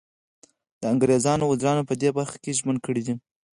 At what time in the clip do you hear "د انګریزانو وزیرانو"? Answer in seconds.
0.81-1.87